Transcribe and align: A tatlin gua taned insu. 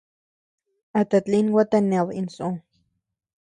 A 0.99 1.01
tatlin 1.09 1.47
gua 1.53 1.65
taned 1.71 2.07
insu. 2.21 2.47